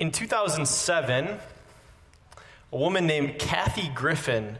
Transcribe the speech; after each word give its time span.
In 0.00 0.10
2007, 0.10 1.28
a 2.72 2.76
woman 2.76 3.06
named 3.06 3.38
Kathy 3.38 3.90
Griffin 3.94 4.56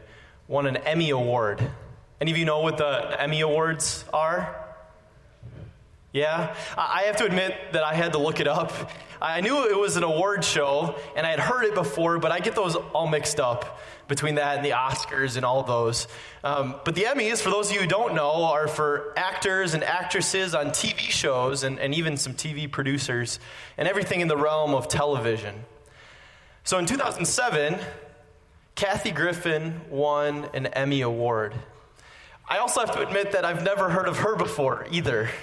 won 0.47 0.67
an 0.67 0.77
Emmy 0.77 1.09
Award. 1.09 1.67
Any 2.21 2.29
of 2.29 2.37
you 2.37 2.45
know 2.45 2.59
what 2.59 2.77
the 2.77 3.19
Emmy 3.19 3.41
Awards 3.41 4.05
are? 4.13 4.60
Yeah? 6.13 6.55
I 6.77 7.03
have 7.03 7.17
to 7.17 7.25
admit 7.25 7.55
that 7.73 7.83
I 7.83 7.93
had 7.93 8.13
to 8.13 8.19
look 8.19 8.39
it 8.39 8.47
up. 8.47 8.91
I 9.21 9.39
knew 9.41 9.69
it 9.69 9.77
was 9.77 9.97
an 9.97 10.03
award 10.03 10.43
show, 10.43 10.95
and 11.15 11.25
I 11.25 11.29
had 11.29 11.39
heard 11.39 11.63
it 11.63 11.75
before, 11.75 12.17
but 12.19 12.31
I 12.31 12.39
get 12.39 12.55
those 12.55 12.75
all 12.75 13.07
mixed 13.07 13.39
up 13.39 13.79
between 14.07 14.35
that 14.35 14.57
and 14.57 14.65
the 14.65 14.71
Oscars 14.71 15.37
and 15.37 15.45
all 15.45 15.63
those. 15.63 16.07
Um, 16.43 16.75
but 16.83 16.95
the 16.95 17.03
Emmys, 17.03 17.41
for 17.41 17.49
those 17.49 17.69
of 17.69 17.75
you 17.75 17.81
who 17.81 17.87
don't 17.87 18.13
know, 18.13 18.43
are 18.43 18.67
for 18.67 19.13
actors 19.15 19.73
and 19.73 19.83
actresses 19.83 20.53
on 20.53 20.67
TV 20.71 20.99
shows 20.99 21.63
and, 21.63 21.79
and 21.79 21.93
even 21.93 22.17
some 22.17 22.33
TV 22.33 22.69
producers 22.69 23.39
and 23.77 23.87
everything 23.87 24.19
in 24.19 24.27
the 24.27 24.35
realm 24.35 24.73
of 24.73 24.89
television. 24.89 25.63
So 26.65 26.77
in 26.77 26.85
2007, 26.85 27.79
Kathy 28.75 29.11
Griffin 29.11 29.79
won 29.89 30.49
an 30.53 30.65
Emmy 30.67 31.01
Award. 31.01 31.53
I 32.49 32.57
also 32.57 32.81
have 32.81 32.91
to 32.93 33.07
admit 33.07 33.31
that 33.31 33.45
I've 33.45 33.63
never 33.63 33.89
heard 33.89 34.07
of 34.07 34.17
her 34.17 34.35
before 34.35 34.87
either. 34.91 35.29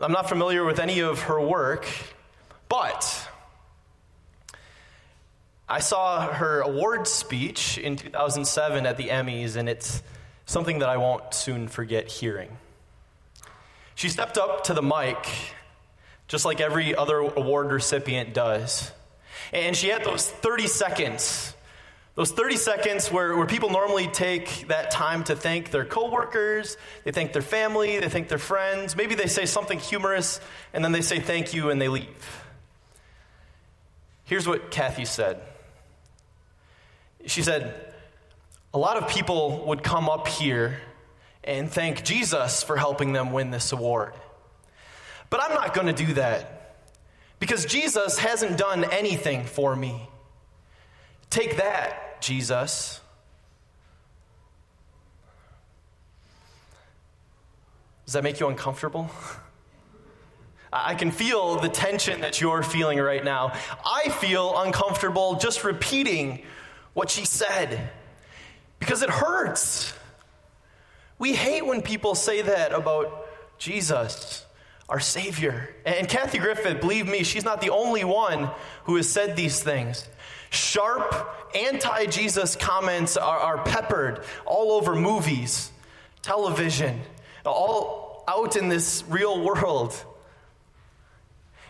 I'm 0.00 0.12
not 0.12 0.28
familiar 0.28 0.64
with 0.64 0.78
any 0.78 1.00
of 1.00 1.22
her 1.22 1.40
work, 1.40 1.86
but 2.68 3.28
I 5.68 5.80
saw 5.80 6.32
her 6.32 6.60
award 6.60 7.08
speech 7.08 7.78
in 7.78 7.96
2007 7.96 8.86
at 8.86 8.96
the 8.96 9.08
Emmys, 9.08 9.56
and 9.56 9.68
it's 9.68 10.02
something 10.46 10.80
that 10.80 10.88
I 10.88 10.98
won't 10.98 11.32
soon 11.32 11.68
forget 11.68 12.08
hearing. 12.08 12.56
She 13.94 14.08
stepped 14.08 14.36
up 14.36 14.64
to 14.64 14.74
the 14.74 14.82
mic, 14.82 15.16
just 16.28 16.44
like 16.44 16.60
every 16.60 16.94
other 16.94 17.18
award 17.18 17.72
recipient 17.72 18.34
does, 18.34 18.92
and 19.52 19.76
she 19.76 19.88
had 19.88 20.04
those 20.04 20.28
30 20.28 20.66
seconds 20.66 21.53
those 22.14 22.30
30 22.30 22.56
seconds 22.56 23.10
where, 23.10 23.36
where 23.36 23.46
people 23.46 23.70
normally 23.70 24.06
take 24.06 24.68
that 24.68 24.92
time 24.92 25.24
to 25.24 25.34
thank 25.34 25.72
their 25.72 25.84
coworkers, 25.84 26.76
they 27.02 27.10
thank 27.10 27.32
their 27.32 27.42
family, 27.42 27.98
they 27.98 28.08
thank 28.08 28.28
their 28.28 28.38
friends. 28.38 28.94
Maybe 28.94 29.16
they 29.16 29.26
say 29.26 29.46
something 29.46 29.80
humorous 29.80 30.40
and 30.72 30.84
then 30.84 30.92
they 30.92 31.00
say 31.00 31.18
thank 31.18 31.54
you 31.54 31.70
and 31.70 31.80
they 31.80 31.88
leave. 31.88 32.44
Here's 34.24 34.46
what 34.46 34.70
Kathy 34.70 35.04
said. 35.04 35.40
She 37.26 37.42
said, 37.42 37.92
A 38.72 38.78
lot 38.78 38.96
of 38.96 39.08
people 39.08 39.66
would 39.66 39.82
come 39.82 40.08
up 40.08 40.28
here 40.28 40.80
and 41.42 41.70
thank 41.70 42.04
Jesus 42.04 42.62
for 42.62 42.76
helping 42.76 43.12
them 43.12 43.32
win 43.32 43.50
this 43.50 43.72
award. 43.72 44.14
But 45.30 45.42
I'm 45.42 45.54
not 45.54 45.74
going 45.74 45.88
to 45.88 45.92
do 45.92 46.14
that 46.14 46.76
because 47.40 47.66
Jesus 47.66 48.18
hasn't 48.18 48.56
done 48.56 48.84
anything 48.84 49.44
for 49.44 49.74
me. 49.74 50.08
Take 51.34 51.56
that, 51.56 52.22
Jesus. 52.22 53.00
Does 58.04 58.12
that 58.12 58.22
make 58.22 58.38
you 58.38 58.46
uncomfortable? 58.46 59.10
I 60.72 60.94
can 60.94 61.10
feel 61.10 61.56
the 61.56 61.68
tension 61.68 62.20
that 62.20 62.40
you're 62.40 62.62
feeling 62.62 63.00
right 63.00 63.24
now. 63.24 63.52
I 63.84 64.10
feel 64.10 64.56
uncomfortable 64.60 65.34
just 65.34 65.64
repeating 65.64 66.44
what 66.92 67.10
she 67.10 67.24
said 67.24 67.90
because 68.78 69.02
it 69.02 69.10
hurts. 69.10 69.92
We 71.18 71.32
hate 71.32 71.66
when 71.66 71.82
people 71.82 72.14
say 72.14 72.42
that 72.42 72.72
about 72.72 73.26
Jesus, 73.58 74.46
our 74.88 75.00
Savior. 75.00 75.74
And 75.84 76.08
Kathy 76.08 76.38
Griffith, 76.38 76.80
believe 76.80 77.08
me, 77.08 77.24
she's 77.24 77.44
not 77.44 77.60
the 77.60 77.70
only 77.70 78.04
one 78.04 78.52
who 78.84 78.94
has 78.94 79.08
said 79.08 79.34
these 79.34 79.60
things. 79.60 80.08
Sharp, 80.54 81.14
anti 81.54 82.06
Jesus 82.06 82.56
comments 82.56 83.16
are, 83.16 83.38
are 83.38 83.64
peppered 83.64 84.24
all 84.46 84.72
over 84.72 84.94
movies, 84.94 85.70
television, 86.22 87.00
all 87.44 88.24
out 88.26 88.56
in 88.56 88.68
this 88.68 89.04
real 89.08 89.42
world. 89.44 89.94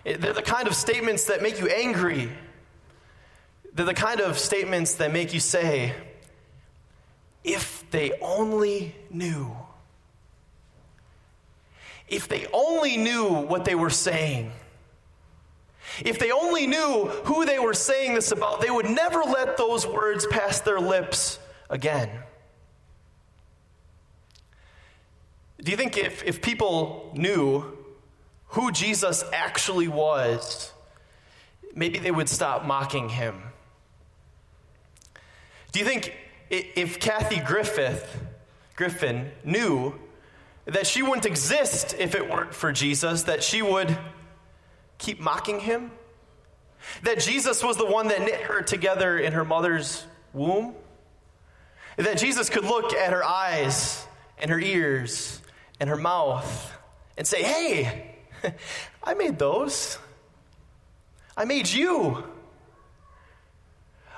They're 0.05 0.17
the 0.17 0.43
kind 0.43 0.69
of 0.69 0.75
statements 0.75 1.25
that 1.25 1.43
make 1.43 1.59
you 1.59 1.69
angry. 1.69 2.31
They're 3.75 3.87
the 3.87 3.95
kind 3.95 4.21
of 4.21 4.39
statements 4.39 4.95
that 4.97 5.13
make 5.13 5.35
you 5.35 5.41
say, 5.41 5.95
if 7.43 7.85
they 7.91 8.13
only 8.21 8.95
knew. 9.11 9.57
If 12.07 12.29
they 12.29 12.47
only 12.53 12.97
knew 12.99 13.29
what 13.29 13.65
they 13.65 13.75
were 13.75 13.91
saying. 13.91 14.53
If 16.05 16.19
they 16.19 16.31
only 16.31 16.67
knew 16.67 17.07
who 17.25 17.45
they 17.45 17.59
were 17.59 17.75
saying 17.75 18.15
this 18.15 18.33
about, 18.33 18.61
they 18.61 18.71
would 18.71 18.89
never 18.89 19.21
let 19.21 19.57
those 19.57 19.87
words 19.87 20.27
pass 20.27 20.61
their 20.61 20.81
lips 20.81 21.39
again. 21.71 22.11
Do 25.63 25.71
you 25.71 25.77
think 25.77 25.97
if, 25.97 26.23
if 26.25 26.43
people 26.43 27.13
knew 27.15 27.79
who 28.49 28.71
Jesus 28.71 29.25
actually 29.33 29.89
was, 29.89 30.73
maybe 31.75 31.99
they 31.99 32.11
would 32.11 32.29
stop 32.29 32.65
mocking 32.65 33.09
him? 33.09 33.43
Do 35.73 35.79
you 35.79 35.85
think 35.85 36.15
if 36.51 37.01
Kathy 37.01 37.41
Griffith, 37.41 38.23
Griffin 38.77 39.33
knew 39.43 39.95
that 40.67 40.87
she 40.87 41.03
wouldn't 41.03 41.27
exist 41.27 41.95
if 41.99 42.15
it 42.15 42.31
weren't 42.31 42.55
for 42.55 42.73
Jesus, 42.73 43.25
that 43.25 43.43
she 43.43 43.61
would 43.61 43.97
keep 44.99 45.21
mocking 45.21 45.61
him? 45.61 45.91
That 47.03 47.21
Jesus 47.21 47.63
was 47.63 47.77
the 47.77 47.87
one 47.87 48.09
that 48.09 48.21
knit 48.21 48.43
her 48.43 48.63
together 48.63 49.19
in 49.19 49.33
her 49.33 49.45
mother's 49.45 50.05
womb? 50.33 50.75
That 51.97 52.19
Jesus 52.19 52.51
could 52.51 52.65
look 52.65 52.93
at 52.93 53.13
her 53.13 53.25
eyes 53.25 54.07
and 54.39 54.51
her 54.51 54.59
ears 54.59 55.41
and 55.81 55.89
her 55.89 55.97
mouth 55.97 56.73
and 57.17 57.27
say, 57.27 57.43
Hey, 57.43 58.17
I 59.05 59.15
made 59.15 59.39
those. 59.39 59.99
I 61.37 61.45
made 61.45 61.69
you. 61.69 62.25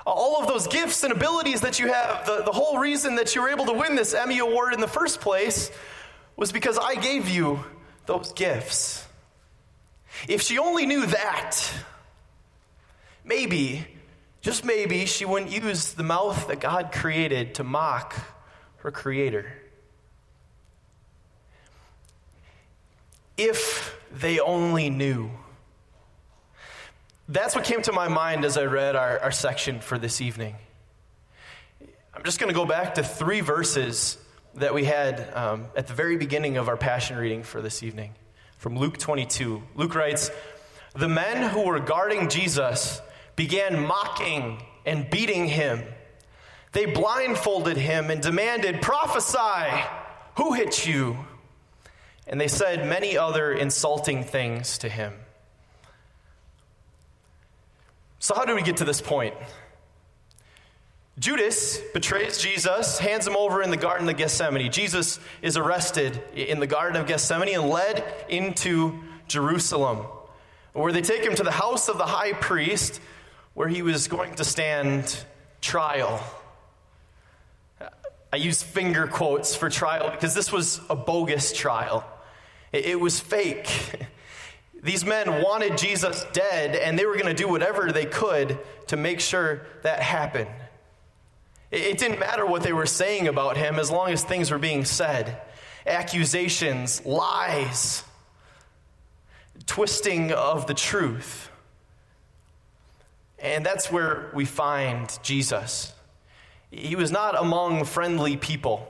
All 0.05 0.41
of 0.41 0.47
those 0.47 0.67
gifts 0.67 1.03
and 1.03 1.11
abilities 1.11 1.61
that 1.61 1.79
you 1.79 1.91
have, 1.91 2.25
the, 2.25 2.43
the 2.43 2.51
whole 2.51 2.79
reason 2.79 3.15
that 3.15 3.35
you 3.35 3.41
were 3.41 3.49
able 3.49 3.65
to 3.65 3.73
win 3.73 3.95
this 3.95 4.13
Emmy 4.13 4.39
Award 4.39 4.73
in 4.73 4.79
the 4.79 4.87
first 4.87 5.19
place 5.19 5.69
was 6.37 6.51
because 6.51 6.77
I 6.77 6.95
gave 6.95 7.27
you 7.27 7.63
those 8.05 8.31
gifts. 8.33 9.06
If 10.27 10.41
she 10.41 10.57
only 10.57 10.85
knew 10.85 11.05
that, 11.05 11.61
maybe, 13.23 13.85
just 14.41 14.65
maybe, 14.65 15.05
she 15.05 15.25
wouldn't 15.25 15.51
use 15.51 15.93
the 15.93 16.03
mouth 16.03 16.47
that 16.47 16.59
God 16.59 16.91
created 16.91 17.55
to 17.55 17.63
mock 17.63 18.15
her 18.77 18.91
Creator. 18.91 19.51
If 23.37 23.95
they 24.11 24.39
only 24.39 24.89
knew. 24.89 25.29
That's 27.29 27.55
what 27.55 27.65
came 27.65 27.81
to 27.83 27.91
my 27.91 28.07
mind 28.07 28.45
as 28.45 28.57
I 28.57 28.63
read 28.63 28.95
our, 28.95 29.19
our 29.19 29.31
section 29.31 29.79
for 29.81 29.97
this 29.97 30.21
evening. 30.21 30.55
I'm 32.13 32.23
just 32.23 32.39
going 32.39 32.49
to 32.49 32.55
go 32.55 32.65
back 32.65 32.95
to 32.95 33.03
three 33.03 33.41
verses 33.41 34.17
that 34.55 34.73
we 34.73 34.85
had 34.85 35.29
um, 35.35 35.67
at 35.75 35.87
the 35.87 35.93
very 35.93 36.17
beginning 36.17 36.57
of 36.57 36.67
our 36.67 36.77
passion 36.77 37.17
reading 37.17 37.43
for 37.43 37.61
this 37.61 37.83
evening 37.83 38.15
from 38.57 38.77
Luke 38.77 38.97
22. 38.97 39.63
Luke 39.75 39.95
writes, 39.95 40.29
The 40.95 41.07
men 41.07 41.49
who 41.51 41.61
were 41.61 41.79
guarding 41.79 42.29
Jesus 42.29 43.01
began 43.35 43.85
mocking 43.85 44.61
and 44.85 45.09
beating 45.09 45.47
him. 45.47 45.83
They 46.73 46.85
blindfolded 46.85 47.77
him 47.77 48.09
and 48.09 48.21
demanded, 48.21 48.81
Prophesy! 48.81 49.83
Who 50.35 50.53
hit 50.53 50.85
you? 50.85 51.17
And 52.27 52.41
they 52.41 52.47
said 52.47 52.87
many 52.87 53.17
other 53.17 53.53
insulting 53.53 54.23
things 54.23 54.77
to 54.79 54.89
him. 54.89 55.13
So, 58.19 58.35
how 58.35 58.45
did 58.45 58.55
we 58.55 58.61
get 58.61 58.77
to 58.77 58.85
this 58.85 59.01
point? 59.01 59.35
Judas 61.19 61.79
betrays 61.95 62.37
Jesus, 62.37 62.99
hands 62.99 63.25
him 63.25 63.35
over 63.35 63.63
in 63.63 63.71
the 63.71 63.77
Garden 63.77 64.07
of 64.07 64.17
Gethsemane. 64.17 64.71
Jesus 64.71 65.19
is 65.41 65.57
arrested 65.57 66.21
in 66.35 66.59
the 66.59 66.67
Garden 66.67 67.01
of 67.01 67.07
Gethsemane 67.07 67.55
and 67.55 67.69
led 67.69 68.03
into 68.29 68.99
Jerusalem, 69.27 70.05
where 70.73 70.91
they 70.91 71.01
take 71.01 71.23
him 71.23 71.33
to 71.33 71.43
the 71.43 71.51
house 71.51 71.89
of 71.89 71.97
the 71.97 72.05
high 72.05 72.33
priest, 72.33 73.01
where 73.55 73.67
he 73.67 73.81
was 73.81 74.07
going 74.07 74.35
to 74.35 74.43
stand 74.43 75.17
trial. 75.59 76.23
I 78.31 78.35
use 78.35 78.61
finger 78.61 79.07
quotes 79.07 79.55
for 79.55 79.71
trial 79.71 80.11
because 80.11 80.35
this 80.35 80.51
was 80.51 80.79
a 80.87 80.95
bogus 80.95 81.51
trial, 81.51 82.05
it 82.71 82.99
was 82.99 83.19
fake. 83.19 84.05
These 84.83 85.03
men 85.03 85.41
wanted 85.41 85.75
Jesus 85.79 86.23
dead, 86.33 86.75
and 86.75 86.99
they 86.99 87.07
were 87.07 87.15
going 87.15 87.25
to 87.25 87.33
do 87.33 87.49
whatever 87.49 87.91
they 87.91 88.05
could 88.05 88.59
to 88.87 88.95
make 88.95 89.19
sure 89.19 89.65
that 89.81 89.99
happened. 89.99 90.49
It 91.69 91.97
didn't 91.97 92.19
matter 92.19 92.45
what 92.45 92.63
they 92.63 92.71
were 92.71 92.85
saying 92.85 93.27
about 93.27 93.57
him 93.57 93.77
as 93.77 93.91
long 93.91 94.11
as 94.11 94.23
things 94.23 94.51
were 94.51 94.57
being 94.57 94.85
said 94.85 95.41
accusations, 95.85 97.05
lies, 97.05 98.03
twisting 99.65 100.31
of 100.31 100.67
the 100.67 100.73
truth. 100.73 101.49
And 103.39 103.65
that's 103.65 103.91
where 103.91 104.31
we 104.33 104.45
find 104.45 105.17
Jesus. 105.23 105.93
He 106.71 106.95
was 106.95 107.11
not 107.11 107.39
among 107.39 107.85
friendly 107.85 108.35
people. 108.35 108.87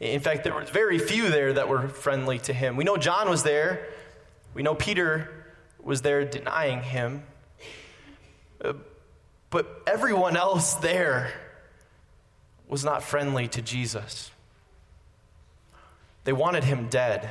In 0.00 0.20
fact, 0.20 0.44
there 0.44 0.52
were 0.52 0.64
very 0.64 0.98
few 0.98 1.30
there 1.30 1.52
that 1.54 1.68
were 1.68 1.88
friendly 1.88 2.38
to 2.40 2.52
him. 2.52 2.76
We 2.76 2.84
know 2.84 2.96
John 2.96 3.30
was 3.30 3.42
there. 3.42 3.88
We 4.52 4.62
know 4.62 4.74
Peter 4.74 5.46
was 5.80 6.02
there 6.02 6.24
denying 6.24 6.82
him. 6.82 7.22
Uh, 8.62 8.74
but 9.50 9.82
everyone 9.86 10.36
else 10.36 10.74
there 10.74 11.32
was 12.72 12.86
not 12.86 13.02
friendly 13.02 13.46
to 13.46 13.60
Jesus. 13.60 14.30
They 16.24 16.32
wanted 16.32 16.64
him 16.64 16.88
dead. 16.88 17.28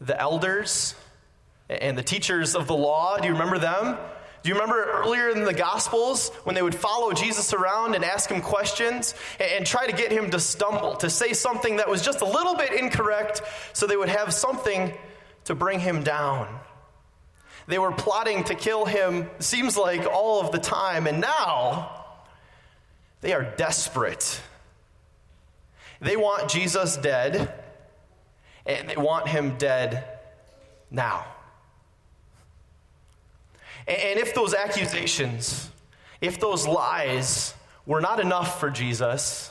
The 0.00 0.20
elders 0.20 0.96
and 1.70 1.96
the 1.96 2.02
teachers 2.02 2.56
of 2.56 2.66
the 2.66 2.74
law, 2.74 3.16
do 3.18 3.28
you 3.28 3.34
remember 3.34 3.60
them? 3.60 3.96
Do 4.42 4.48
you 4.48 4.54
remember 4.54 4.82
earlier 4.82 5.28
in 5.28 5.44
the 5.44 5.54
Gospels 5.54 6.30
when 6.42 6.56
they 6.56 6.62
would 6.62 6.74
follow 6.74 7.12
Jesus 7.12 7.52
around 7.52 7.94
and 7.94 8.04
ask 8.04 8.28
him 8.28 8.40
questions 8.40 9.14
and 9.38 9.64
try 9.64 9.86
to 9.86 9.92
get 9.92 10.10
him 10.10 10.30
to 10.30 10.40
stumble, 10.40 10.96
to 10.96 11.08
say 11.08 11.34
something 11.34 11.76
that 11.76 11.88
was 11.88 12.02
just 12.02 12.20
a 12.20 12.26
little 12.26 12.56
bit 12.56 12.72
incorrect 12.72 13.42
so 13.74 13.86
they 13.86 13.96
would 13.96 14.08
have 14.08 14.34
something 14.34 14.92
to 15.44 15.54
bring 15.54 15.78
him 15.78 16.02
down? 16.02 16.48
They 17.68 17.78
were 17.78 17.92
plotting 17.92 18.42
to 18.44 18.56
kill 18.56 18.86
him, 18.86 19.30
seems 19.38 19.76
like 19.76 20.04
all 20.04 20.40
of 20.40 20.50
the 20.50 20.58
time, 20.58 21.06
and 21.06 21.20
now 21.20 22.03
they 23.24 23.32
are 23.32 23.42
desperate. 23.42 24.38
They 25.98 26.14
want 26.14 26.50
Jesus 26.50 26.98
dead, 26.98 27.54
and 28.66 28.90
they 28.90 28.96
want 28.96 29.28
him 29.28 29.56
dead 29.56 30.04
now. 30.90 31.24
And 33.88 34.18
if 34.18 34.34
those 34.34 34.52
accusations, 34.52 35.70
if 36.20 36.38
those 36.38 36.66
lies 36.66 37.54
were 37.86 38.02
not 38.02 38.20
enough 38.20 38.60
for 38.60 38.68
Jesus, 38.68 39.50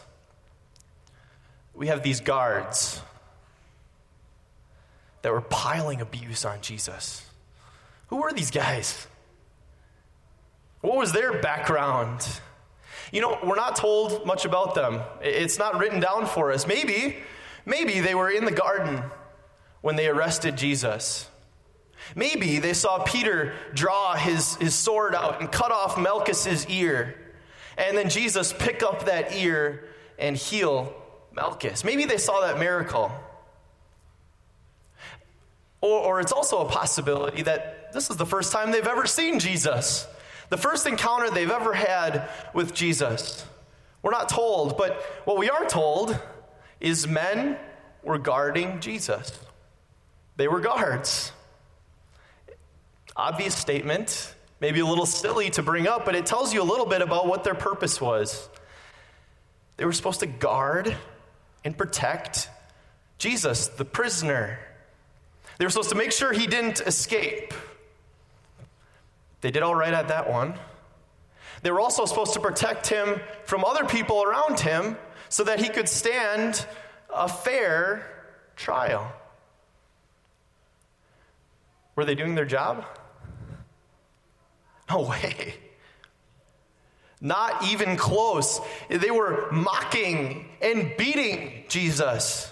we 1.73 1.87
have 1.87 2.03
these 2.03 2.21
guards 2.21 3.01
that 5.23 5.31
were 5.31 5.41
piling 5.41 5.99
abuse 5.99 6.45
on 6.45 6.61
Jesus. 6.61 7.27
Who 8.09 8.17
were 8.17 8.33
these 8.33 8.51
guys? 8.51 9.07
What 10.81 10.95
was 10.95 11.11
their 11.11 11.41
background? 11.41 12.39
You 13.13 13.21
know, 13.21 13.37
we're 13.43 13.55
not 13.55 13.75
told 13.75 14.25
much 14.25 14.43
about 14.43 14.73
them. 14.73 14.99
It's 15.21 15.59
not 15.59 15.77
written 15.77 15.99
down 15.99 16.25
for 16.25 16.51
us. 16.51 16.65
Maybe, 16.65 17.17
maybe 17.63 17.99
they 17.99 18.15
were 18.15 18.27
in 18.27 18.43
the 18.43 18.51
garden 18.51 19.03
when 19.81 19.95
they 19.95 20.07
arrested 20.07 20.57
Jesus. 20.57 21.29
Maybe 22.15 22.57
they 22.57 22.73
saw 22.73 23.03
Peter 23.03 23.53
draw 23.75 24.15
his, 24.15 24.55
his 24.55 24.73
sword 24.73 25.13
out 25.13 25.41
and 25.41 25.51
cut 25.51 25.71
off 25.71 25.95
Malchus's 25.95 26.65
ear, 26.67 27.15
and 27.77 27.95
then 27.95 28.09
Jesus 28.09 28.51
pick 28.51 28.81
up 28.81 29.05
that 29.05 29.35
ear 29.35 29.87
and 30.17 30.35
heal 30.35 30.91
Malchus. 31.33 31.83
Maybe 31.83 32.05
they 32.05 32.17
saw 32.17 32.41
that 32.41 32.57
miracle. 32.57 33.11
Or, 35.81 35.99
or 35.99 36.19
it's 36.19 36.31
also 36.31 36.65
a 36.65 36.69
possibility 36.69 37.43
that 37.43 37.93
this 37.93 38.09
is 38.09 38.17
the 38.17 38.25
first 38.25 38.51
time 38.51 38.71
they've 38.71 38.87
ever 38.87 39.05
seen 39.05 39.39
Jesus, 39.39 40.07
the 40.53 40.57
first 40.57 40.85
encounter 40.85 41.31
they've 41.31 41.49
ever 41.49 41.73
had 41.73 42.29
with 42.53 42.75
Jesus. 42.75 43.43
We're 44.03 44.11
not 44.11 44.29
told, 44.29 44.77
but 44.77 45.01
what 45.25 45.35
we 45.35 45.49
are 45.49 45.65
told 45.65 46.15
is 46.79 47.07
men 47.07 47.57
were 48.03 48.19
guarding 48.19 48.79
Jesus. 48.79 49.39
They 50.35 50.47
were 50.47 50.59
guards. 50.59 51.31
Obvious 53.15 53.55
statement, 53.55 54.35
maybe 54.59 54.79
a 54.79 54.85
little 54.85 55.07
silly 55.07 55.49
to 55.49 55.63
bring 55.63 55.87
up, 55.87 56.05
but 56.05 56.13
it 56.13 56.27
tells 56.27 56.53
you 56.53 56.61
a 56.61 56.69
little 56.71 56.85
bit 56.85 57.01
about 57.01 57.25
what 57.25 57.43
their 57.43 57.55
purpose 57.55 57.99
was. 57.99 58.47
They 59.77 59.85
were 59.85 59.91
supposed 59.91 60.19
to 60.19 60.27
guard 60.27 60.95
and 61.65 61.75
protect 61.75 62.47
Jesus, 63.17 63.69
the 63.69 63.85
prisoner. 63.85 64.59
They 65.57 65.65
were 65.65 65.71
supposed 65.71 65.89
to 65.89 65.95
make 65.95 66.11
sure 66.11 66.31
he 66.31 66.45
didn't 66.45 66.79
escape. 66.81 67.55
They 69.43 69.51
did 69.51 69.61
all 69.61 69.75
right 69.75 69.93
at 69.93 70.07
that 70.07 70.31
one. 70.31 70.53
They 71.63 71.71
were 71.71 71.81
also 71.81 72.05
supposed 72.05 72.31
to 72.35 72.39
protect 72.39 72.87
him 72.87 73.19
from 73.43 73.65
other 73.65 73.83
people 73.83 74.23
around 74.23 74.61
him 74.61 74.97
so 75.27 75.43
that 75.43 75.59
he 75.59 75.67
could 75.67 75.89
stand 75.89 76.65
a 77.13 77.27
fair 77.27 78.07
trial. 78.55 79.11
Were 81.97 82.05
they 82.05 82.15
doing 82.15 82.35
their 82.35 82.45
job? 82.45 82.85
No 84.89 85.01
way. 85.01 85.55
Not 87.19 87.65
even 87.67 87.97
close. 87.97 88.61
They 88.89 89.11
were 89.11 89.51
mocking 89.51 90.45
and 90.61 90.93
beating 90.97 91.65
Jesus. 91.67 92.49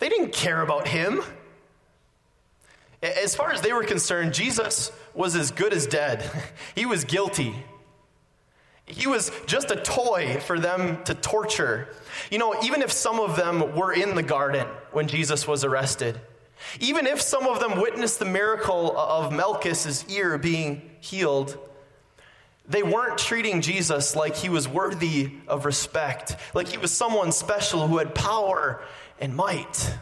They 0.00 0.10
didn't 0.10 0.34
care 0.34 0.60
about 0.60 0.86
him. 0.86 1.22
As 3.02 3.34
far 3.34 3.52
as 3.52 3.60
they 3.60 3.72
were 3.72 3.82
concerned, 3.82 4.32
Jesus 4.32 4.92
was 5.12 5.34
as 5.34 5.50
good 5.50 5.72
as 5.72 5.86
dead. 5.86 6.28
He 6.74 6.86
was 6.86 7.04
guilty. 7.04 7.54
He 8.86 9.06
was 9.06 9.30
just 9.46 9.70
a 9.70 9.76
toy 9.76 10.40
for 10.40 10.58
them 10.58 11.02
to 11.04 11.14
torture. 11.14 11.88
You 12.30 12.38
know, 12.38 12.54
even 12.62 12.82
if 12.82 12.90
some 12.92 13.20
of 13.20 13.36
them 13.36 13.74
were 13.76 13.92
in 13.92 14.14
the 14.14 14.22
garden 14.22 14.66
when 14.90 15.08
Jesus 15.08 15.46
was 15.46 15.64
arrested, 15.64 16.20
even 16.80 17.06
if 17.06 17.20
some 17.20 17.46
of 17.46 17.60
them 17.60 17.80
witnessed 17.80 18.18
the 18.18 18.24
miracle 18.24 18.96
of 18.96 19.32
Malchus's 19.32 20.04
ear 20.08 20.38
being 20.38 20.90
healed, 21.00 21.58
they 22.68 22.82
weren't 22.82 23.18
treating 23.18 23.60
Jesus 23.60 24.14
like 24.14 24.36
he 24.36 24.48
was 24.48 24.68
worthy 24.68 25.32
of 25.48 25.64
respect, 25.64 26.36
like 26.54 26.68
he 26.68 26.78
was 26.78 26.92
someone 26.92 27.32
special 27.32 27.88
who 27.88 27.98
had 27.98 28.14
power 28.14 28.82
and 29.18 29.34
might. 29.34 29.96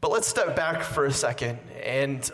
But 0.00 0.10
let's 0.10 0.28
step 0.28 0.56
back 0.56 0.82
for 0.82 1.04
a 1.04 1.12
second 1.12 1.58
and 1.82 2.28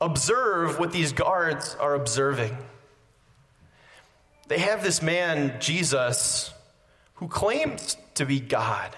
observe 0.00 0.78
what 0.78 0.92
these 0.92 1.12
guards 1.12 1.76
are 1.78 1.94
observing. 1.94 2.56
They 4.48 4.58
have 4.58 4.82
this 4.82 5.00
man, 5.00 5.60
Jesus, 5.60 6.52
who 7.14 7.28
claims 7.28 7.96
to 8.14 8.26
be 8.26 8.40
God. 8.40 8.94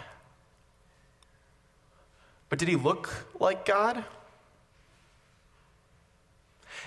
But 2.48 2.58
did 2.58 2.68
he 2.68 2.76
look 2.76 3.10
like 3.38 3.66
God? 3.66 4.04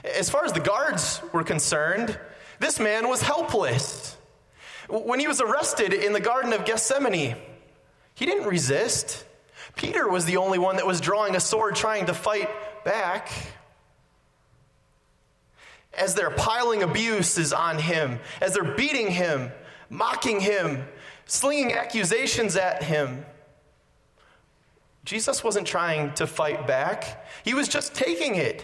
As 0.04 0.30
far 0.30 0.46
as 0.46 0.54
the 0.54 0.60
guards 0.60 1.22
were 1.34 1.44
concerned, 1.44 2.18
this 2.60 2.80
man 2.80 3.08
was 3.08 3.22
helpless. 3.22 4.18
When 4.90 5.20
he 5.20 5.28
was 5.28 5.42
arrested 5.42 5.94
in 5.94 6.14
the 6.14 6.20
Garden 6.20 6.54
of 6.54 6.66
Gethsemane, 6.66 7.36
he 8.16 8.26
didn't 8.26 8.48
resist. 8.48 9.26
Peter 9.76 10.08
was 10.08 10.26
the 10.26 10.38
only 10.38 10.60
one 10.60 10.78
that 10.78 10.88
was 10.88 11.02
drawing 11.02 11.36
a 11.36 11.40
sword 11.40 11.76
trying 11.76 12.06
to 12.08 12.14
fight 12.14 12.50
back. 12.84 13.32
As 15.98 16.16
they're 16.16 16.32
piling 16.32 16.84
abuses 16.84 17.54
on 17.54 17.80
him, 17.80 18.20
as 18.42 18.54
they're 18.54 18.76
beating 18.76 19.08
him, 19.08 19.52
mocking 19.90 20.40
him, 20.40 20.84
slinging 21.26 21.74
accusations 21.74 22.56
at 22.56 22.84
him, 22.84 23.26
Jesus 25.04 25.44
wasn't 25.44 25.66
trying 25.66 26.14
to 26.14 26.28
fight 26.28 26.68
back, 26.68 27.26
he 27.44 27.54
was 27.54 27.68
just 27.68 27.96
taking 27.96 28.36
it. 28.36 28.64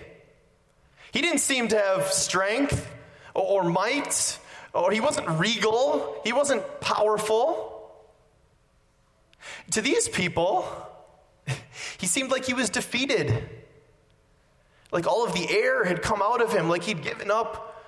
He 1.11 1.21
didn't 1.21 1.39
seem 1.39 1.69
to 1.69 1.77
have 1.77 2.11
strength 2.11 2.91
or 3.33 3.63
might, 3.63 4.37
or 4.73 4.91
he 4.91 4.99
wasn't 4.99 5.27
regal, 5.27 6.21
he 6.23 6.33
wasn't 6.33 6.63
powerful. 6.81 7.71
To 9.71 9.81
these 9.81 10.07
people, 10.09 10.67
he 11.97 12.07
seemed 12.07 12.31
like 12.31 12.45
he 12.45 12.53
was 12.53 12.69
defeated. 12.69 13.49
Like 14.91 15.07
all 15.07 15.25
of 15.25 15.33
the 15.33 15.49
air 15.49 15.83
had 15.83 16.01
come 16.01 16.21
out 16.21 16.41
of 16.41 16.53
him, 16.53 16.69
like 16.69 16.83
he'd 16.83 17.01
given 17.01 17.31
up 17.31 17.83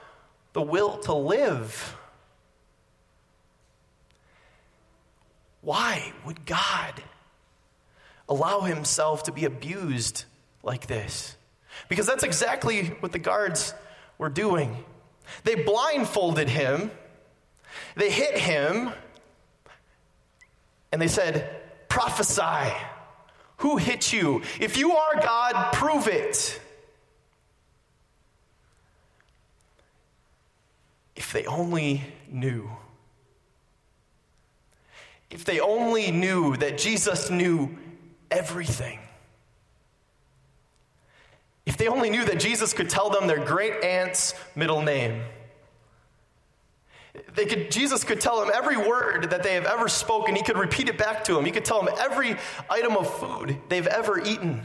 the 0.54 0.62
will 0.62 0.98
to 1.00 1.14
live. 1.14 1.96
Why 5.62 6.14
would 6.26 6.46
God 6.46 7.04
allow 8.30 8.62
himself 8.62 9.24
to 9.24 9.32
be 9.32 9.46
abused 9.46 10.26
like 10.64 10.88
this. 10.88 11.36
Because 11.90 12.06
that's 12.06 12.24
exactly 12.24 12.88
what 13.00 13.12
the 13.12 13.20
guards 13.20 13.74
were 14.18 14.30
doing. 14.30 14.84
They 15.44 15.56
blindfolded 15.56 16.50
him, 16.50 16.92
they 17.96 18.10
hit 18.10 18.38
him, 18.38 18.92
and 20.92 21.02
they 21.02 21.08
said, 21.08 21.50
Prophesy. 21.90 22.74
Who 23.58 23.78
hit 23.78 24.14
you? 24.14 24.42
If 24.60 24.78
you 24.78 24.96
are 24.96 25.22
God, 25.22 25.74
prove 25.74 26.08
it. 26.08 26.60
If 31.16 31.34
they 31.34 31.46
only 31.46 32.04
knew. 32.30 32.70
If 35.32 35.44
they 35.44 35.60
only 35.60 36.12
knew 36.12 36.56
that 36.58 36.78
Jesus 36.78 37.30
knew 37.30 37.76
everything. 38.30 39.00
If 41.66 41.76
they 41.76 41.88
only 41.88 42.10
knew 42.10 42.24
that 42.26 42.40
Jesus 42.40 42.74
could 42.74 42.90
tell 42.90 43.10
them 43.10 43.28
their 43.28 43.44
great 43.44 43.84
aunt's 43.84 44.34
middle 44.56 44.82
name. 44.82 45.22
They 47.36 47.46
could, 47.46 47.72
Jesus 47.72 48.04
could 48.04 48.20
tell 48.20 48.40
them 48.40 48.52
every 48.54 48.78
word 48.78 49.30
that 49.30 49.44
they 49.44 49.54
have 49.54 49.66
ever 49.66 49.88
spoken. 49.88 50.36
He 50.36 50.44
could 50.44 50.58
repeat 50.58 50.90
it 50.90 50.98
back 50.98 51.24
to 51.26 51.34
them. 51.34 51.46
He 51.46 51.52
could 51.52 51.66
tell 51.66 51.84
them 51.84 51.94
every 52.00 52.36
item 52.70 52.98
of 52.98 53.14
food 53.20 53.58
they've 53.70 53.88
ever 53.88 54.20
eaten. 54.20 54.64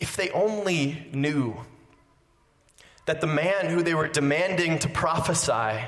If 0.00 0.16
they 0.16 0.30
only 0.30 1.08
knew 1.12 1.56
that 3.06 3.20
the 3.20 3.26
man 3.26 3.66
who 3.66 3.82
they 3.82 3.94
were 3.94 4.08
demanding 4.08 4.78
to 4.80 4.88
prophesy 4.88 5.84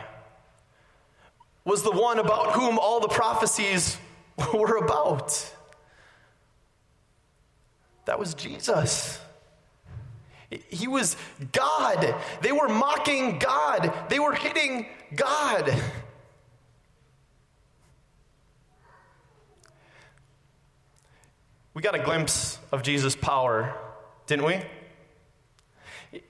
was 1.64 1.82
the 1.82 1.90
one 1.90 2.18
about 2.18 2.52
whom 2.52 2.78
all 2.78 3.00
the 3.00 3.08
prophecies 3.08 3.96
were 4.54 4.76
about. 4.76 5.52
That 8.04 8.18
was 8.18 8.34
Jesus. 8.34 9.18
He 10.68 10.86
was 10.86 11.16
God. 11.52 12.14
They 12.40 12.52
were 12.52 12.68
mocking 12.68 13.38
God. 13.38 13.92
They 14.08 14.18
were 14.18 14.34
hitting 14.34 14.86
God. 15.14 15.74
We 21.74 21.82
got 21.82 21.96
a 21.96 21.98
glimpse 21.98 22.58
of 22.70 22.82
Jesus' 22.82 23.16
power, 23.16 23.76
didn't 24.26 24.44
we? 24.44 24.60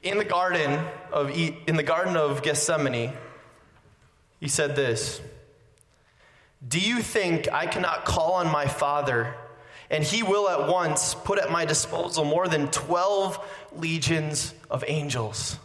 In 0.03 0.17
the 0.17 0.25
garden 0.25 0.83
of 1.13 1.31
in 1.31 1.77
the 1.77 1.83
garden 1.83 2.17
of 2.17 2.43
Gethsemane, 2.43 3.13
he 4.41 4.49
said 4.49 4.75
this, 4.75 5.21
"Do 6.67 6.81
you 6.81 7.03
think 7.03 7.53
I 7.53 7.67
cannot 7.67 8.07
call 8.07 8.33
on 8.35 8.51
my 8.51 8.67
Father 8.67 9.37
and 9.91 10.03
he 10.03 10.23
will 10.23 10.49
at 10.49 10.69
once 10.69 11.15
put 11.15 11.39
at 11.39 11.51
my 11.51 11.65
disposal 11.65 12.25
more 12.25 12.49
than 12.49 12.69
12 12.69 13.39
legions 13.77 14.55
of 14.71 14.85
angels. 14.87 15.59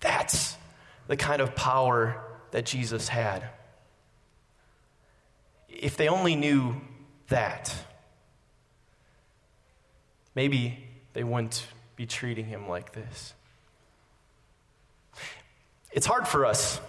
That's 0.00 0.56
the 1.06 1.16
kind 1.16 1.40
of 1.40 1.54
power 1.54 2.22
that 2.50 2.66
Jesus 2.66 3.08
had. 3.08 3.44
If 5.68 5.96
they 5.96 6.08
only 6.08 6.36
knew 6.36 6.80
that, 7.28 7.74
maybe 10.34 10.84
they 11.12 11.24
wouldn't 11.24 11.66
be 11.96 12.06
treating 12.06 12.46
him 12.46 12.68
like 12.68 12.92
this. 12.92 13.34
It's 15.92 16.06
hard 16.06 16.28
for 16.28 16.46
us. 16.46 16.80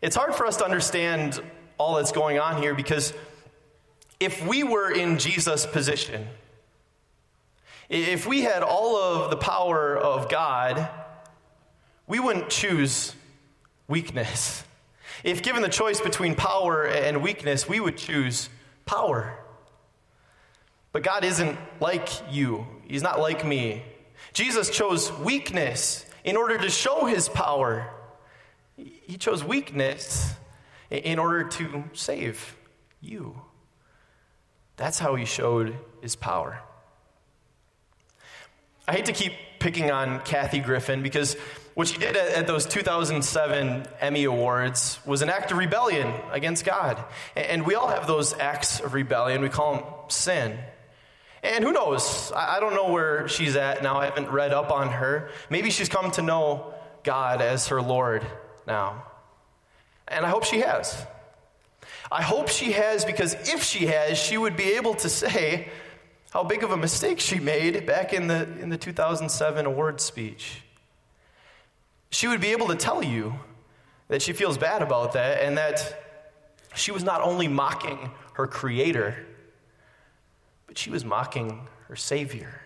It's 0.00 0.16
hard 0.16 0.34
for 0.34 0.46
us 0.46 0.58
to 0.58 0.64
understand 0.64 1.40
all 1.78 1.96
that's 1.96 2.12
going 2.12 2.38
on 2.38 2.62
here 2.62 2.74
because 2.74 3.12
if 4.24 4.46
we 4.46 4.62
were 4.64 4.90
in 4.90 5.18
Jesus' 5.18 5.66
position, 5.66 6.26
if 7.90 8.26
we 8.26 8.40
had 8.40 8.62
all 8.62 8.96
of 8.96 9.30
the 9.30 9.36
power 9.36 9.96
of 9.96 10.30
God, 10.30 10.88
we 12.06 12.18
wouldn't 12.18 12.48
choose 12.48 13.14
weakness. 13.86 14.64
If 15.22 15.42
given 15.42 15.62
the 15.62 15.68
choice 15.68 16.00
between 16.00 16.34
power 16.34 16.86
and 16.86 17.22
weakness, 17.22 17.68
we 17.68 17.80
would 17.80 17.96
choose 17.98 18.48
power. 18.86 19.38
But 20.92 21.02
God 21.02 21.24
isn't 21.24 21.58
like 21.80 22.08
you, 22.32 22.66
He's 22.86 23.02
not 23.02 23.20
like 23.20 23.44
me. 23.44 23.82
Jesus 24.32 24.70
chose 24.70 25.12
weakness 25.12 26.06
in 26.24 26.36
order 26.36 26.56
to 26.58 26.70
show 26.70 27.04
His 27.04 27.28
power. 27.28 27.90
He 28.76 29.16
chose 29.18 29.44
weakness 29.44 30.32
in 30.90 31.18
order 31.18 31.44
to 31.44 31.84
save 31.92 32.56
you. 33.00 33.40
That's 34.76 34.98
how 34.98 35.14
he 35.14 35.24
showed 35.24 35.76
his 36.00 36.16
power. 36.16 36.60
I 38.86 38.92
hate 38.92 39.06
to 39.06 39.12
keep 39.12 39.32
picking 39.60 39.90
on 39.90 40.20
Kathy 40.20 40.60
Griffin 40.60 41.02
because 41.02 41.36
what 41.74 41.88
she 41.88 41.98
did 41.98 42.16
at, 42.16 42.46
those 42.46 42.66
2007 42.66 43.86
Emmy 44.00 44.24
Awards 44.24 44.98
was 45.06 45.22
an 45.22 45.30
act 45.30 45.50
of 45.52 45.58
rebellion 45.58 46.12
against 46.30 46.64
God. 46.64 47.02
And 47.34 47.66
we 47.66 47.74
all 47.74 47.88
have 47.88 48.06
those 48.06 48.34
acts 48.34 48.80
of 48.80 48.94
rebellion. 48.94 49.40
We 49.40 49.48
call 49.48 49.76
them 49.76 49.84
sin. 50.08 50.58
And 51.42 51.64
who 51.64 51.72
knows? 51.72 52.32
I 52.34 52.60
don't 52.60 52.74
know 52.74 52.90
where 52.90 53.28
she's 53.28 53.56
at 53.56 53.82
now. 53.82 53.98
I 53.98 54.06
haven't 54.06 54.30
read 54.30 54.52
up 54.52 54.70
on 54.70 54.88
her. 54.88 55.30
Maybe 55.50 55.70
she's 55.70 55.88
come 55.88 56.10
to 56.12 56.22
know 56.22 56.74
God 57.02 57.42
as 57.42 57.68
her 57.68 57.82
Lord 57.82 58.26
now. 58.66 59.04
And 60.06 60.24
I 60.24 60.28
hope 60.28 60.44
she 60.44 60.60
has. 60.60 61.06
I 62.14 62.22
hope 62.22 62.48
she 62.48 62.70
has, 62.70 63.04
because 63.04 63.34
if 63.52 63.64
she 63.64 63.86
has, 63.86 64.16
she 64.16 64.38
would 64.38 64.56
be 64.56 64.74
able 64.74 64.94
to 64.94 65.08
say 65.08 65.68
how 66.30 66.44
big 66.44 66.62
of 66.62 66.70
a 66.70 66.76
mistake 66.76 67.18
she 67.18 67.40
made 67.40 67.86
back 67.86 68.12
in 68.12 68.28
the, 68.28 68.44
in 68.60 68.68
the 68.68 68.78
2007 68.78 69.66
award 69.66 70.00
speech. 70.00 70.62
She 72.10 72.28
would 72.28 72.40
be 72.40 72.52
able 72.52 72.68
to 72.68 72.76
tell 72.76 73.02
you 73.02 73.34
that 74.06 74.22
she 74.22 74.32
feels 74.32 74.56
bad 74.56 74.80
about 74.80 75.14
that 75.14 75.42
and 75.42 75.58
that 75.58 76.04
she 76.76 76.92
was 76.92 77.02
not 77.02 77.20
only 77.20 77.48
mocking 77.48 78.12
her 78.34 78.46
creator, 78.46 79.16
but 80.68 80.78
she 80.78 80.90
was 80.90 81.04
mocking 81.04 81.66
her 81.88 81.96
Savior. 81.96 82.60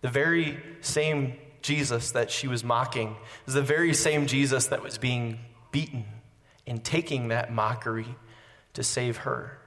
The 0.00 0.08
very 0.08 0.58
same 0.80 1.34
Jesus 1.60 2.12
that 2.12 2.30
she 2.30 2.48
was 2.48 2.64
mocking 2.64 3.16
is 3.46 3.52
the 3.52 3.60
very 3.60 3.92
same 3.92 4.26
Jesus 4.26 4.68
that 4.68 4.82
was 4.82 4.96
being 4.96 5.40
beaten 5.70 6.06
in 6.66 6.80
taking 6.80 7.28
that 7.28 7.52
mockery 7.52 8.16
to 8.74 8.82
save 8.82 9.18
her. 9.18 9.58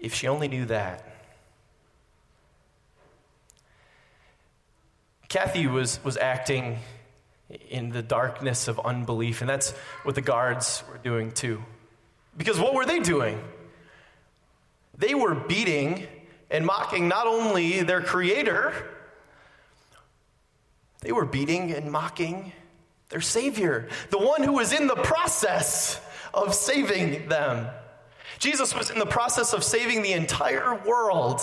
If 0.00 0.14
she 0.14 0.28
only 0.28 0.48
knew 0.48 0.66
that. 0.66 1.04
Kathy 5.28 5.66
was, 5.66 6.02
was 6.04 6.16
acting 6.16 6.78
in 7.68 7.90
the 7.90 8.02
darkness 8.02 8.68
of 8.68 8.80
unbelief, 8.80 9.40
and 9.40 9.50
that's 9.50 9.70
what 10.02 10.14
the 10.14 10.20
guards 10.20 10.82
were 10.90 10.98
doing 10.98 11.32
too. 11.32 11.62
Because 12.36 12.58
what 12.58 12.74
were 12.74 12.84
they 12.84 13.00
doing? 13.00 13.40
They 14.96 15.14
were 15.14 15.34
beating 15.34 16.06
and 16.50 16.64
mocking 16.64 17.08
not 17.08 17.26
only 17.26 17.82
their 17.82 18.00
creator, 18.00 18.72
they 21.00 21.12
were 21.12 21.24
beating 21.26 21.72
and 21.72 21.90
mocking 21.90 22.52
their 23.08 23.20
Savior, 23.20 23.88
the 24.10 24.18
one 24.18 24.42
who 24.42 24.52
was 24.52 24.72
in 24.72 24.86
the 24.86 24.96
process 24.96 26.00
of 26.34 26.54
saving 26.54 27.28
them. 27.28 27.68
Jesus 28.38 28.74
was 28.74 28.90
in 28.90 28.98
the 28.98 29.06
process 29.06 29.52
of 29.52 29.64
saving 29.64 30.02
the 30.02 30.12
entire 30.12 30.74
world, 30.84 31.40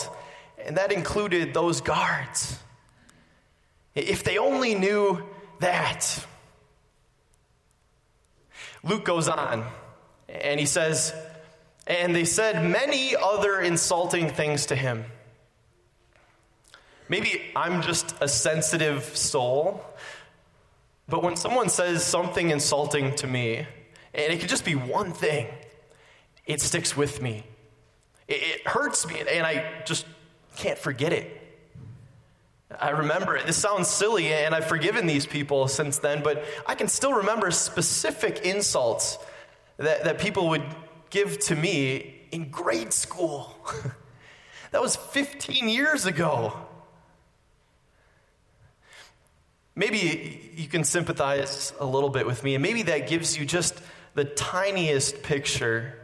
and 0.63 0.77
that 0.77 0.91
included 0.91 1.53
those 1.53 1.81
guards. 1.81 2.59
If 3.95 4.23
they 4.23 4.37
only 4.37 4.75
knew 4.75 5.23
that. 5.59 6.25
Luke 8.83 9.05
goes 9.05 9.27
on, 9.27 9.65
and 10.27 10.59
he 10.59 10.65
says, 10.65 11.13
And 11.87 12.15
they 12.15 12.25
said 12.25 12.69
many 12.69 13.15
other 13.15 13.61
insulting 13.61 14.29
things 14.29 14.67
to 14.67 14.75
him. 14.75 15.05
Maybe 17.09 17.41
I'm 17.55 17.81
just 17.81 18.15
a 18.21 18.27
sensitive 18.27 19.03
soul 19.15 19.85
but 21.07 21.23
when 21.23 21.35
someone 21.35 21.69
says 21.69 22.03
something 22.03 22.49
insulting 22.49 23.15
to 23.15 23.27
me, 23.27 23.67
and 24.13 24.33
it 24.33 24.39
could 24.39 24.49
just 24.49 24.65
be 24.65 24.75
one 24.75 25.11
thing, 25.11 25.47
it 26.45 26.61
sticks 26.61 26.95
with 26.95 27.21
me. 27.21 27.43
It, 28.27 28.41
it 28.41 28.67
hurts 28.67 29.07
me, 29.07 29.19
and 29.19 29.45
I 29.45 29.83
just 29.85 30.05
can't 30.55 30.77
forget 30.77 31.13
it. 31.13 31.39
I 32.79 32.89
remember 32.91 33.35
it. 33.35 33.45
This 33.45 33.57
sounds 33.57 33.87
silly, 33.87 34.33
and 34.33 34.55
I've 34.55 34.65
forgiven 34.65 35.05
these 35.05 35.25
people 35.25 35.67
since 35.67 35.99
then, 35.99 36.23
but 36.23 36.43
I 36.65 36.75
can 36.75 36.87
still 36.87 37.13
remember 37.13 37.51
specific 37.51 38.41
insults 38.45 39.17
that, 39.77 40.03
that 40.05 40.19
people 40.19 40.49
would 40.49 40.63
give 41.09 41.39
to 41.39 41.55
me 41.55 42.21
in 42.31 42.49
grade 42.49 42.93
school. 42.93 43.55
that 44.71 44.81
was 44.81 44.95
15 44.95 45.69
years 45.69 46.05
ago. 46.05 46.53
Maybe 49.75 50.51
you 50.55 50.67
can 50.67 50.83
sympathize 50.83 51.73
a 51.79 51.85
little 51.85 52.09
bit 52.09 52.25
with 52.27 52.43
me, 52.43 52.55
and 52.55 52.61
maybe 52.61 52.83
that 52.83 53.07
gives 53.07 53.37
you 53.37 53.45
just 53.45 53.81
the 54.13 54.25
tiniest 54.25 55.23
picture 55.23 55.95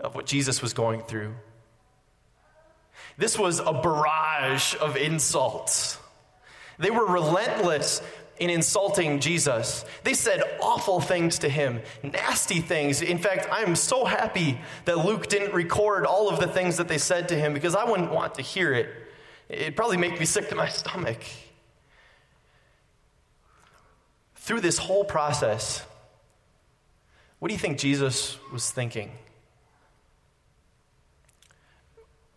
of 0.00 0.14
what 0.14 0.24
Jesus 0.26 0.62
was 0.62 0.72
going 0.72 1.02
through. 1.02 1.34
This 3.18 3.38
was 3.38 3.58
a 3.58 3.72
barrage 3.72 4.74
of 4.76 4.96
insults. 4.96 5.98
They 6.78 6.90
were 6.90 7.04
relentless 7.04 8.00
in 8.38 8.48
insulting 8.48 9.18
Jesus. 9.18 9.84
They 10.04 10.14
said 10.14 10.42
awful 10.62 11.00
things 11.00 11.40
to 11.40 11.48
him, 11.48 11.80
nasty 12.02 12.60
things. 12.60 13.02
In 13.02 13.18
fact, 13.18 13.48
I'm 13.50 13.74
so 13.74 14.04
happy 14.04 14.60
that 14.84 15.04
Luke 15.04 15.26
didn't 15.26 15.52
record 15.52 16.06
all 16.06 16.28
of 16.28 16.38
the 16.38 16.46
things 16.46 16.76
that 16.76 16.88
they 16.88 16.98
said 16.98 17.28
to 17.30 17.34
him 17.34 17.52
because 17.52 17.74
I 17.74 17.84
wouldn't 17.84 18.12
want 18.12 18.36
to 18.36 18.42
hear 18.42 18.72
it. 18.72 18.88
It'd 19.48 19.76
probably 19.76 19.96
make 19.96 20.18
me 20.18 20.24
sick 20.24 20.48
to 20.50 20.54
my 20.54 20.68
stomach 20.68 21.20
through 24.48 24.62
this 24.62 24.78
whole 24.78 25.04
process, 25.04 25.84
what 27.38 27.48
do 27.48 27.54
you 27.54 27.60
think 27.60 27.76
Jesus 27.76 28.38
was 28.50 28.70
thinking? 28.70 29.12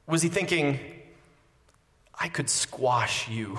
Was 0.07 0.21
he 0.21 0.27
thinking, 0.27 0.77
I 2.13 2.27
could 2.27 2.49
squash 2.49 3.29
you? 3.29 3.57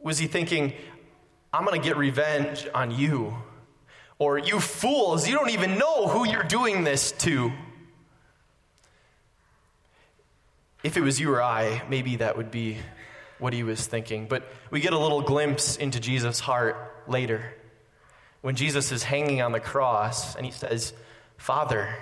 Was 0.00 0.18
he 0.18 0.28
thinking, 0.28 0.72
I'm 1.52 1.64
going 1.64 1.80
to 1.80 1.84
get 1.84 1.96
revenge 1.96 2.68
on 2.72 2.92
you? 2.92 3.34
Or, 4.20 4.38
you 4.38 4.60
fools, 4.60 5.26
you 5.26 5.34
don't 5.34 5.50
even 5.50 5.76
know 5.76 6.06
who 6.06 6.24
you're 6.24 6.44
doing 6.44 6.84
this 6.84 7.10
to. 7.26 7.52
If 10.84 10.96
it 10.96 11.00
was 11.00 11.18
you 11.18 11.32
or 11.32 11.42
I, 11.42 11.82
maybe 11.90 12.14
that 12.16 12.36
would 12.36 12.52
be 12.52 12.76
what 13.38 13.52
he 13.52 13.62
was 13.62 13.86
thinking. 13.86 14.26
But 14.26 14.50
we 14.70 14.80
get 14.80 14.92
a 14.92 14.98
little 14.98 15.22
glimpse 15.22 15.76
into 15.76 16.00
Jesus' 16.00 16.40
heart 16.40 17.04
later 17.06 17.54
when 18.40 18.56
Jesus 18.56 18.92
is 18.92 19.02
hanging 19.02 19.42
on 19.42 19.52
the 19.52 19.60
cross 19.60 20.36
and 20.36 20.44
he 20.44 20.52
says, 20.52 20.92
Father, 21.36 21.94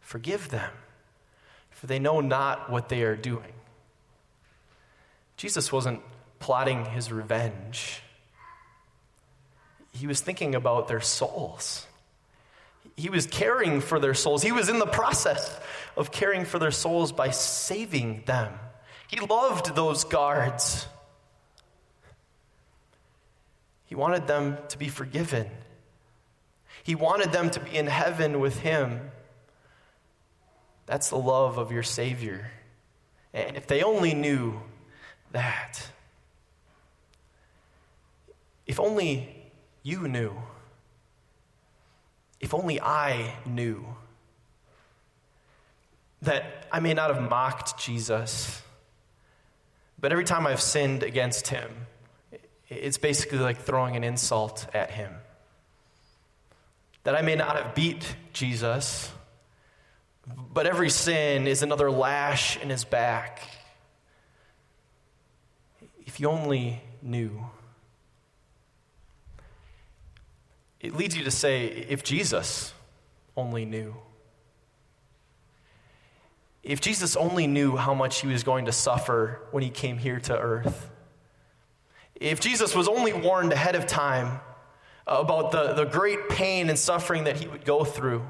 forgive 0.00 0.48
them, 0.48 0.70
for 1.70 1.86
they 1.86 1.98
know 1.98 2.20
not 2.20 2.70
what 2.70 2.88
they 2.88 3.02
are 3.02 3.16
doing. 3.16 3.52
Jesus 5.36 5.72
wasn't 5.72 6.00
plotting 6.38 6.84
his 6.86 7.12
revenge, 7.12 8.02
he 9.92 10.06
was 10.06 10.20
thinking 10.20 10.54
about 10.54 10.88
their 10.88 11.00
souls. 11.00 11.86
He 12.96 13.08
was 13.10 13.26
caring 13.26 13.80
for 13.80 14.00
their 14.00 14.14
souls. 14.14 14.42
He 14.42 14.52
was 14.52 14.68
in 14.68 14.78
the 14.78 14.86
process 14.86 15.58
of 15.96 16.10
caring 16.10 16.44
for 16.44 16.58
their 16.58 16.70
souls 16.70 17.12
by 17.12 17.30
saving 17.30 18.22
them. 18.26 18.52
He 19.12 19.20
loved 19.20 19.74
those 19.74 20.04
guards. 20.04 20.86
He 23.84 23.94
wanted 23.94 24.26
them 24.26 24.56
to 24.68 24.78
be 24.78 24.88
forgiven. 24.88 25.50
He 26.82 26.94
wanted 26.94 27.30
them 27.30 27.50
to 27.50 27.60
be 27.60 27.76
in 27.76 27.88
heaven 27.88 28.40
with 28.40 28.60
Him. 28.60 29.10
That's 30.86 31.10
the 31.10 31.18
love 31.18 31.58
of 31.58 31.70
your 31.70 31.82
Savior. 31.82 32.50
And 33.34 33.54
if 33.54 33.66
they 33.66 33.82
only 33.82 34.14
knew 34.14 34.62
that, 35.32 35.86
if 38.66 38.80
only 38.80 39.52
you 39.82 40.08
knew, 40.08 40.32
if 42.40 42.54
only 42.54 42.80
I 42.80 43.34
knew 43.44 43.84
that 46.22 46.66
I 46.72 46.80
may 46.80 46.94
not 46.94 47.14
have 47.14 47.28
mocked 47.28 47.78
Jesus, 47.78 48.62
but 50.02 50.12
every 50.12 50.24
time 50.24 50.46
I've 50.46 50.60
sinned 50.60 51.02
against 51.02 51.48
Him, 51.48 51.86
it's 52.76 52.98
basically 52.98 53.38
like 53.38 53.58
throwing 53.58 53.96
an 53.96 54.04
insult 54.04 54.66
at 54.74 54.90
him. 54.90 55.12
That 57.04 57.14
I 57.14 57.22
may 57.22 57.34
not 57.34 57.56
have 57.56 57.74
beat 57.74 58.16
Jesus, 58.32 59.10
but 60.52 60.66
every 60.66 60.90
sin 60.90 61.46
is 61.46 61.62
another 61.62 61.90
lash 61.90 62.56
in 62.58 62.70
his 62.70 62.84
back. 62.84 63.40
If 66.06 66.20
you 66.20 66.28
only 66.28 66.80
knew. 67.02 67.44
It 70.80 70.96
leads 70.96 71.16
you 71.16 71.24
to 71.24 71.30
say, 71.30 71.66
if 71.66 72.02
Jesus 72.02 72.72
only 73.36 73.64
knew. 73.64 73.94
If 76.62 76.80
Jesus 76.80 77.16
only 77.16 77.46
knew 77.46 77.76
how 77.76 77.94
much 77.94 78.20
he 78.20 78.28
was 78.28 78.44
going 78.44 78.66
to 78.66 78.72
suffer 78.72 79.40
when 79.50 79.62
he 79.62 79.70
came 79.70 79.98
here 79.98 80.20
to 80.20 80.38
earth 80.38 80.90
if 82.22 82.40
Jesus 82.40 82.74
was 82.74 82.88
only 82.88 83.12
warned 83.12 83.52
ahead 83.52 83.74
of 83.74 83.86
time 83.86 84.40
about 85.06 85.50
the, 85.50 85.72
the 85.72 85.84
great 85.84 86.28
pain 86.28 86.68
and 86.68 86.78
suffering 86.78 87.24
that 87.24 87.36
he 87.36 87.48
would 87.48 87.64
go 87.64 87.84
through. 87.84 88.24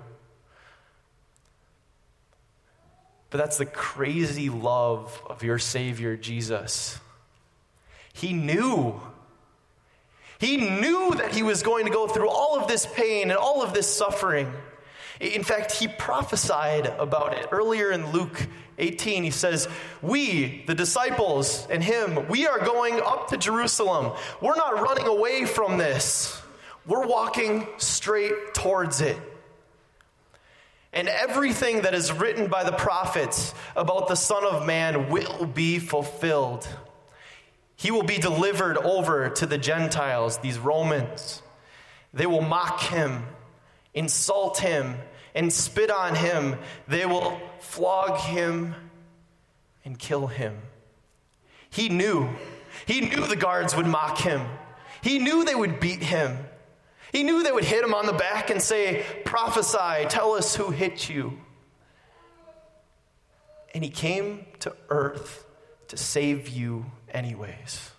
But 3.28 3.38
that's 3.38 3.58
the 3.58 3.66
crazy 3.66 4.48
love 4.48 5.22
of 5.26 5.42
your 5.42 5.58
Savior, 5.58 6.16
Jesus. 6.16 6.98
He 8.14 8.32
knew. 8.32 9.00
He 10.38 10.56
knew 10.56 11.14
that 11.16 11.34
he 11.34 11.42
was 11.42 11.62
going 11.62 11.84
to 11.84 11.92
go 11.92 12.06
through 12.06 12.30
all 12.30 12.58
of 12.58 12.68
this 12.68 12.86
pain 12.86 13.30
and 13.30 13.38
all 13.38 13.62
of 13.62 13.74
this 13.74 13.86
suffering. 13.86 14.52
In 15.20 15.44
fact, 15.44 15.72
he 15.72 15.88
prophesied 15.88 16.86
about 16.86 17.34
it. 17.34 17.48
Earlier 17.52 17.90
in 17.90 18.10
Luke 18.12 18.48
18, 18.78 19.24
he 19.24 19.30
says, 19.30 19.68
We, 20.00 20.64
the 20.66 20.74
disciples, 20.74 21.66
and 21.70 21.82
him, 21.82 22.28
we 22.28 22.46
are 22.46 22.58
going 22.58 23.00
up 23.00 23.28
to 23.28 23.36
Jerusalem. 23.36 24.12
We're 24.40 24.56
not 24.56 24.80
running 24.80 25.06
away 25.06 25.44
from 25.44 25.78
this, 25.78 26.40
we're 26.86 27.06
walking 27.06 27.66
straight 27.78 28.54
towards 28.54 29.00
it. 29.00 29.16
And 30.94 31.08
everything 31.08 31.82
that 31.82 31.94
is 31.94 32.12
written 32.12 32.48
by 32.48 32.64
the 32.64 32.72
prophets 32.72 33.54
about 33.74 34.08
the 34.08 34.14
Son 34.14 34.44
of 34.44 34.66
Man 34.66 35.08
will 35.08 35.46
be 35.46 35.78
fulfilled. 35.78 36.68
He 37.76 37.90
will 37.90 38.02
be 38.02 38.18
delivered 38.18 38.76
over 38.76 39.30
to 39.30 39.46
the 39.46 39.56
Gentiles, 39.56 40.38
these 40.38 40.58
Romans. 40.58 41.42
They 42.12 42.26
will 42.26 42.42
mock 42.42 42.80
him 42.80 43.24
insult 43.94 44.58
him, 44.58 44.96
and 45.34 45.52
spit 45.52 45.90
on 45.90 46.14
him. 46.14 46.56
They 46.88 47.06
will 47.06 47.40
flog 47.60 48.18
him 48.18 48.74
and 49.84 49.98
kill 49.98 50.26
him. 50.26 50.58
He 51.70 51.88
knew. 51.88 52.28
He 52.86 53.00
knew 53.00 53.26
the 53.26 53.36
guards 53.36 53.76
would 53.76 53.86
mock 53.86 54.18
him. 54.18 54.42
He 55.02 55.18
knew 55.18 55.44
they 55.44 55.54
would 55.54 55.80
beat 55.80 56.02
him. 56.02 56.38
He 57.12 57.22
knew 57.22 57.42
they 57.42 57.52
would 57.52 57.64
hit 57.64 57.84
him 57.84 57.94
on 57.94 58.06
the 58.06 58.12
back 58.12 58.50
and 58.50 58.60
say, 58.60 59.04
Prophesy, 59.24 60.06
tell 60.08 60.32
us 60.32 60.56
who 60.56 60.70
hit 60.70 61.08
you. 61.10 61.38
And 63.74 63.82
he 63.82 63.90
came 63.90 64.46
to 64.60 64.74
earth 64.88 65.44
to 65.88 65.96
save 65.96 66.48
you, 66.48 66.86
anyways. 67.10 67.90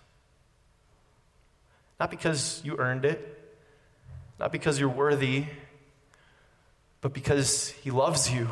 Not 2.00 2.10
because 2.10 2.60
you 2.64 2.76
earned 2.78 3.04
it, 3.04 3.56
not 4.40 4.50
because 4.50 4.80
you're 4.80 4.88
worthy, 4.88 5.46
but 7.04 7.12
because 7.12 7.68
he 7.68 7.90
loves 7.90 8.32
you. 8.32 8.48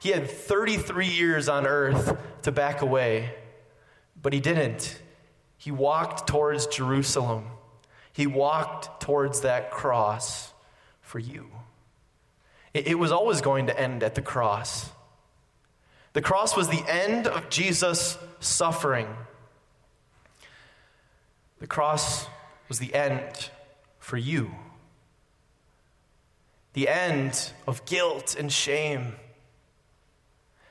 He 0.00 0.12
had 0.12 0.30
33 0.30 1.06
years 1.06 1.46
on 1.46 1.66
earth 1.66 2.16
to 2.40 2.50
back 2.50 2.80
away, 2.80 3.34
but 4.22 4.32
he 4.32 4.40
didn't. 4.40 4.98
He 5.58 5.70
walked 5.70 6.26
towards 6.26 6.66
Jerusalem. 6.68 7.44
He 8.14 8.26
walked 8.26 9.02
towards 9.02 9.42
that 9.42 9.70
cross 9.70 10.54
for 11.02 11.18
you. 11.18 11.50
It, 12.72 12.86
it 12.86 12.94
was 12.94 13.12
always 13.12 13.42
going 13.42 13.66
to 13.66 13.78
end 13.78 14.02
at 14.02 14.14
the 14.14 14.22
cross. 14.22 14.88
The 16.14 16.22
cross 16.22 16.56
was 16.56 16.68
the 16.68 16.82
end 16.88 17.26
of 17.26 17.50
Jesus' 17.50 18.16
suffering. 18.40 19.08
The 21.58 21.66
cross 21.66 22.26
was 22.70 22.78
the 22.78 22.94
end 22.94 23.50
for 23.98 24.16
you 24.16 24.50
the 26.72 26.88
end 26.88 27.52
of 27.66 27.84
guilt 27.84 28.34
and 28.38 28.50
shame, 28.52 29.14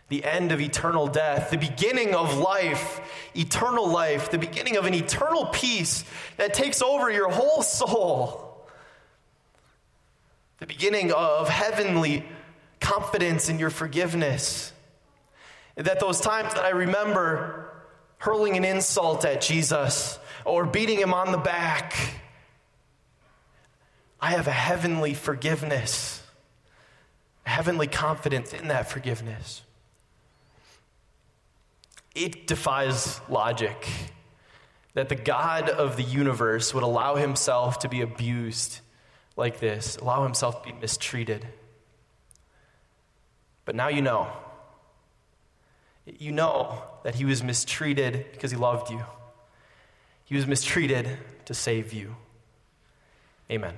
the 0.09 0.25
end 0.25 0.51
of 0.51 0.59
eternal 0.59 1.07
death, 1.07 1.51
the 1.51 1.57
beginning 1.57 2.15
of 2.15 2.37
life, 2.37 2.99
eternal 3.35 3.87
life, 3.87 4.31
the 4.31 4.37
beginning 4.37 4.77
of 4.77 4.85
an 4.85 4.93
eternal 4.93 5.45
peace 5.47 6.03
that 6.37 6.53
takes 6.53 6.81
over 6.81 7.09
your 7.09 7.29
whole 7.29 7.61
soul, 7.61 8.67
the 10.59 10.65
beginning 10.65 11.11
of 11.13 11.47
heavenly 11.47 12.25
confidence 12.79 13.47
in 13.47 13.57
your 13.57 13.69
forgiveness. 13.69 14.73
That 15.75 15.99
those 15.99 16.19
times 16.19 16.53
that 16.53 16.65
I 16.65 16.69
remember 16.69 17.71
hurling 18.17 18.57
an 18.57 18.65
insult 18.65 19.23
at 19.23 19.41
Jesus 19.41 20.19
or 20.45 20.65
beating 20.65 20.99
him 20.99 21.13
on 21.13 21.31
the 21.31 21.37
back 21.37 21.95
I 24.21 24.31
have 24.31 24.47
a 24.47 24.51
heavenly 24.51 25.15
forgiveness, 25.15 26.21
a 27.45 27.49
heavenly 27.49 27.87
confidence 27.87 28.53
in 28.53 28.67
that 28.67 28.89
forgiveness. 28.89 29.63
It 32.13 32.45
defies 32.45 33.19
logic 33.29 33.87
that 34.93 35.09
the 35.09 35.15
God 35.15 35.69
of 35.69 35.97
the 35.97 36.03
universe 36.03 36.73
would 36.73 36.83
allow 36.83 37.15
himself 37.15 37.79
to 37.79 37.89
be 37.89 38.01
abused 38.01 38.81
like 39.37 39.59
this, 39.59 39.95
allow 39.97 40.23
himself 40.23 40.61
to 40.61 40.71
be 40.71 40.79
mistreated. 40.79 41.47
But 43.65 43.75
now 43.75 43.87
you 43.87 44.01
know. 44.01 44.27
You 46.05 46.31
know 46.31 46.83
that 47.03 47.15
he 47.15 47.25
was 47.25 47.41
mistreated 47.41 48.25
because 48.33 48.51
he 48.51 48.57
loved 48.57 48.91
you. 48.91 49.03
He 50.25 50.35
was 50.35 50.45
mistreated 50.45 51.17
to 51.45 51.53
save 51.53 51.93
you. 51.93 52.15
Amen. 53.49 53.73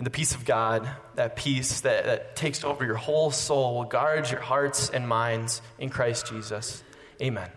And 0.00 0.06
the 0.06 0.10
peace 0.10 0.34
of 0.34 0.46
God, 0.46 0.88
that 1.16 1.36
peace 1.36 1.82
that, 1.82 2.06
that 2.06 2.34
takes 2.34 2.64
over 2.64 2.86
your 2.86 2.94
whole 2.94 3.30
soul, 3.30 3.74
will 3.74 3.84
guard 3.84 4.30
your 4.30 4.40
hearts 4.40 4.88
and 4.88 5.06
minds 5.06 5.60
in 5.78 5.90
Christ 5.90 6.26
Jesus. 6.26 6.82
Amen. 7.20 7.50